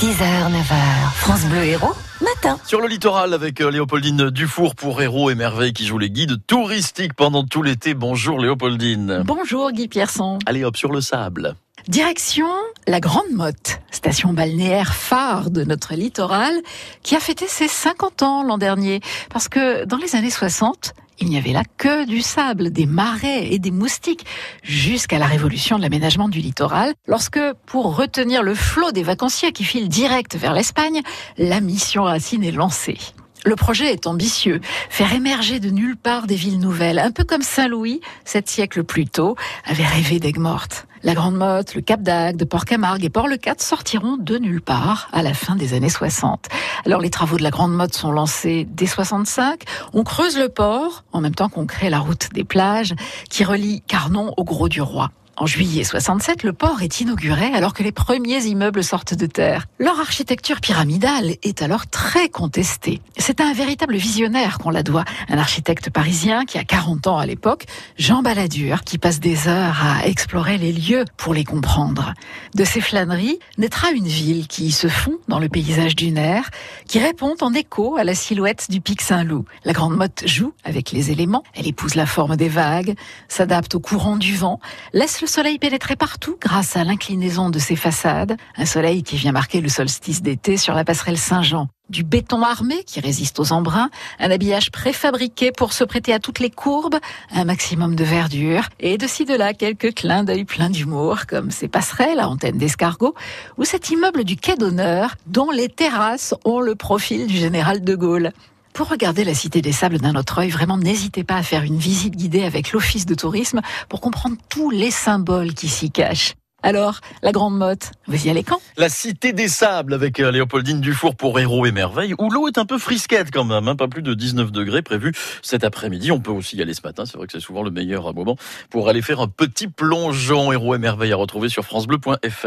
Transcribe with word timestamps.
6h, 0.00 0.14
9h, 0.16 1.12
France 1.12 1.44
Bleu 1.44 1.62
Héros, 1.62 1.92
matin. 2.22 2.58
Sur 2.64 2.80
le 2.80 2.88
littoral 2.88 3.34
avec 3.34 3.60
euh, 3.60 3.70
Léopoldine 3.70 4.30
Dufour 4.30 4.74
pour 4.74 5.02
Héros 5.02 5.28
et 5.28 5.34
Merveilles 5.34 5.74
qui 5.74 5.84
joue 5.84 5.98
les 5.98 6.08
guides 6.08 6.38
touristiques 6.46 7.12
pendant 7.12 7.44
tout 7.44 7.62
l'été. 7.62 7.92
Bonjour 7.92 8.40
Léopoldine. 8.40 9.22
Bonjour 9.26 9.70
Guy 9.72 9.88
Pierson. 9.88 10.38
Allez 10.46 10.64
hop 10.64 10.78
sur 10.78 10.90
le 10.90 11.02
sable. 11.02 11.54
Direction 11.86 12.48
la 12.86 13.00
Grande 13.00 13.30
Motte, 13.32 13.80
station 13.90 14.32
balnéaire 14.32 14.94
phare 14.94 15.50
de 15.50 15.64
notre 15.64 15.94
littoral, 15.94 16.54
qui 17.02 17.14
a 17.14 17.20
fêté 17.20 17.46
ses 17.46 17.68
50 17.68 18.22
ans 18.22 18.42
l'an 18.42 18.56
dernier. 18.56 19.00
Parce 19.30 19.48
que 19.48 19.84
dans 19.84 19.98
les 19.98 20.16
années 20.16 20.30
60, 20.30 20.94
il 21.20 21.28
n'y 21.28 21.36
avait 21.36 21.52
là 21.52 21.62
que 21.76 22.06
du 22.06 22.22
sable, 22.22 22.70
des 22.70 22.86
marais 22.86 23.52
et 23.52 23.58
des 23.58 23.70
moustiques, 23.70 24.24
jusqu'à 24.62 25.18
la 25.18 25.26
révolution 25.26 25.76
de 25.76 25.82
l'aménagement 25.82 26.28
du 26.28 26.40
littoral, 26.40 26.94
lorsque, 27.06 27.40
pour 27.66 27.96
retenir 27.96 28.42
le 28.42 28.54
flot 28.54 28.90
des 28.92 29.02
vacanciers 29.02 29.52
qui 29.52 29.64
filent 29.64 29.88
direct 29.88 30.36
vers 30.36 30.54
l'Espagne, 30.54 31.02
la 31.36 31.60
mission 31.60 32.04
Racine 32.04 32.42
est 32.42 32.52
lancée. 32.52 32.98
Le 33.44 33.56
projet 33.56 33.92
est 33.92 34.06
ambitieux, 34.06 34.60
faire 34.90 35.12
émerger 35.14 35.60
de 35.60 35.70
nulle 35.70 35.96
part 35.96 36.26
des 36.26 36.34
villes 36.34 36.58
nouvelles, 36.58 36.98
un 36.98 37.10
peu 37.10 37.24
comme 37.24 37.42
Saint-Louis, 37.42 38.00
sept 38.24 38.48
siècles 38.48 38.84
plus 38.84 39.06
tôt, 39.06 39.36
avait 39.64 39.86
rêvé 39.86 40.20
d'Aigues-Mortes. 40.20 40.86
La 41.02 41.14
Grande 41.14 41.36
Motte, 41.36 41.74
le 41.74 41.80
Cap 41.80 42.02
d'Agde, 42.02 42.44
Port-Camargue 42.44 43.06
et 43.06 43.08
Port-le-Cat 43.08 43.54
sortiront 43.58 44.18
de 44.18 44.36
nulle 44.36 44.60
part 44.60 45.08
à 45.14 45.22
la 45.22 45.32
fin 45.32 45.56
des 45.56 45.72
années 45.72 45.88
60. 45.88 46.48
Alors 46.84 47.00
les 47.00 47.08
travaux 47.08 47.38
de 47.38 47.42
la 47.42 47.50
Grande 47.50 47.72
Motte 47.72 47.94
sont 47.94 48.12
lancés 48.12 48.68
dès 48.70 48.84
65. 48.84 49.62
On 49.94 50.04
creuse 50.04 50.38
le 50.38 50.50
port 50.50 51.04
en 51.12 51.22
même 51.22 51.34
temps 51.34 51.48
qu'on 51.48 51.64
crée 51.64 51.88
la 51.88 52.00
route 52.00 52.28
des 52.34 52.44
plages 52.44 52.94
qui 53.30 53.44
relie 53.44 53.80
Carnon 53.86 54.34
au 54.36 54.44
Gros 54.44 54.68
du 54.68 54.82
Roi. 54.82 55.10
En 55.40 55.46
juillet 55.46 55.84
67, 55.84 56.42
le 56.42 56.52
port 56.52 56.82
est 56.82 57.00
inauguré 57.00 57.46
alors 57.54 57.72
que 57.72 57.82
les 57.82 57.92
premiers 57.92 58.44
immeubles 58.44 58.84
sortent 58.84 59.14
de 59.14 59.24
terre. 59.24 59.64
Leur 59.78 59.98
architecture 59.98 60.60
pyramidale 60.60 61.36
est 61.42 61.62
alors 61.62 61.86
très 61.86 62.28
contestée. 62.28 63.00
C'est 63.16 63.40
à 63.40 63.46
un 63.46 63.54
véritable 63.54 63.96
visionnaire 63.96 64.58
qu'on 64.58 64.68
la 64.68 64.82
doit, 64.82 65.06
un 65.30 65.38
architecte 65.38 65.88
parisien 65.88 66.44
qui 66.44 66.58
a 66.58 66.64
40 66.64 67.06
ans 67.06 67.16
à 67.16 67.24
l'époque, 67.24 67.64
Jean 67.96 68.20
Balladur, 68.20 68.82
qui 68.82 68.98
passe 68.98 69.18
des 69.18 69.48
heures 69.48 69.82
à 69.82 70.06
explorer 70.06 70.58
les 70.58 70.74
lieux 70.74 71.06
pour 71.16 71.32
les 71.32 71.44
comprendre. 71.44 72.12
De 72.54 72.64
ces 72.64 72.82
flâneries 72.82 73.38
naîtra 73.56 73.92
une 73.92 74.08
ville 74.08 74.46
qui 74.46 74.70
se 74.72 74.88
fond 74.88 75.16
dans 75.28 75.38
le 75.38 75.48
paysage 75.48 75.96
dunaire, 75.96 76.50
qui 76.86 76.98
répond 76.98 77.34
en 77.40 77.54
écho 77.54 77.96
à 77.96 78.04
la 78.04 78.14
silhouette 78.14 78.66
du 78.68 78.82
pic 78.82 79.00
Saint-Loup. 79.00 79.46
La 79.64 79.72
Grande 79.72 79.96
Motte 79.96 80.22
joue 80.26 80.52
avec 80.64 80.92
les 80.92 81.10
éléments, 81.10 81.44
elle 81.54 81.66
épouse 81.66 81.94
la 81.94 82.04
forme 82.04 82.36
des 82.36 82.50
vagues, 82.50 82.94
s'adapte 83.28 83.74
au 83.74 83.80
courant 83.80 84.18
du 84.18 84.36
vent, 84.36 84.60
laisse 84.92 85.22
le 85.22 85.29
soleil 85.30 85.60
pénétrer 85.60 85.94
partout 85.94 86.36
grâce 86.40 86.76
à 86.76 86.82
l'inclinaison 86.82 87.50
de 87.50 87.60
ses 87.60 87.76
façades, 87.76 88.36
un 88.56 88.66
soleil 88.66 89.04
qui 89.04 89.16
vient 89.16 89.30
marquer 89.30 89.60
le 89.60 89.68
solstice 89.68 90.22
d'été 90.22 90.56
sur 90.56 90.74
la 90.74 90.84
passerelle 90.84 91.16
Saint-Jean. 91.16 91.68
Du 91.88 92.02
béton 92.02 92.42
armé 92.42 92.82
qui 92.82 92.98
résiste 92.98 93.38
aux 93.38 93.52
embruns, 93.52 93.90
un 94.18 94.30
habillage 94.32 94.72
préfabriqué 94.72 95.52
pour 95.52 95.72
se 95.72 95.84
prêter 95.84 96.12
à 96.12 96.18
toutes 96.18 96.40
les 96.40 96.50
courbes, 96.50 96.96
un 97.30 97.44
maximum 97.44 97.94
de 97.94 98.02
verdure, 98.02 98.68
et 98.80 98.98
de 98.98 99.06
ci 99.06 99.24
de 99.24 99.34
là 99.34 99.54
quelques 99.54 99.94
clins 99.94 100.24
d'œil 100.24 100.44
pleins 100.44 100.70
d'humour, 100.70 101.26
comme 101.28 101.52
ces 101.52 101.68
passerelles 101.68 102.18
à 102.18 102.28
antenne 102.28 102.58
d'escargot, 102.58 103.14
ou 103.56 103.64
cet 103.64 103.90
immeuble 103.90 104.24
du 104.24 104.34
quai 104.34 104.56
d'honneur, 104.56 105.14
dont 105.28 105.52
les 105.52 105.68
terrasses 105.68 106.34
ont 106.44 106.60
le 106.60 106.74
profil 106.74 107.28
du 107.28 107.36
général 107.36 107.84
de 107.84 107.94
Gaulle. 107.94 108.32
Pour 108.72 108.88
regarder 108.88 109.24
la 109.24 109.34
Cité 109.34 109.62
des 109.62 109.72
Sables 109.72 109.98
d'un 109.98 110.14
autre 110.14 110.38
œil, 110.38 110.50
vraiment 110.50 110.78
n'hésitez 110.78 111.24
pas 111.24 111.36
à 111.36 111.42
faire 111.42 111.62
une 111.62 111.78
visite 111.78 112.16
guidée 112.16 112.44
avec 112.44 112.72
l'Office 112.72 113.06
de 113.06 113.14
tourisme 113.14 113.60
pour 113.88 114.00
comprendre 114.00 114.36
tous 114.48 114.70
les 114.70 114.90
symboles 114.90 115.54
qui 115.54 115.68
s'y 115.68 115.90
cachent. 115.90 116.34
Alors, 116.62 117.00
la 117.22 117.32
Grande 117.32 117.56
Motte, 117.56 117.92
vous 118.06 118.26
y 118.26 118.30
allez 118.30 118.42
quand? 118.42 118.60
La 118.76 118.90
Cité 118.90 119.32
des 119.32 119.48
Sables 119.48 119.94
avec 119.94 120.20
euh, 120.20 120.30
Léopoldine 120.30 120.80
Dufour 120.80 121.16
pour 121.16 121.38
Héros 121.38 121.64
et 121.64 121.72
Merveilles, 121.72 122.14
où 122.18 122.30
l'eau 122.30 122.48
est 122.48 122.58
un 122.58 122.66
peu 122.66 122.78
frisquette 122.78 123.30
quand 123.32 123.44
même, 123.44 123.66
hein, 123.66 123.76
pas 123.76 123.88
plus 123.88 124.02
de 124.02 124.12
19 124.12 124.52
degrés 124.52 124.82
prévus 124.82 125.12
cet 125.42 125.64
après-midi. 125.64 126.12
On 126.12 126.20
peut 126.20 126.30
aussi 126.30 126.56
y 126.56 126.62
aller 126.62 126.74
ce 126.74 126.82
matin, 126.84 127.06
c'est 127.06 127.16
vrai 127.16 127.26
que 127.26 127.32
c'est 127.32 127.40
souvent 127.40 127.62
le 127.62 127.70
meilleur 127.70 128.12
moment 128.14 128.36
pour 128.68 128.88
aller 128.88 129.00
faire 129.00 129.20
un 129.20 129.28
petit 129.28 129.68
plongeon 129.68 130.52
Héros 130.52 130.74
et 130.74 130.78
Merveilles 130.78 131.12
à 131.12 131.16
retrouver 131.16 131.48
sur 131.48 131.64
francebleu.fr. 131.64 132.46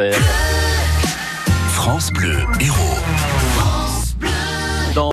France 1.72 2.12
Bleu 2.12 2.38
Héros. 2.60 3.83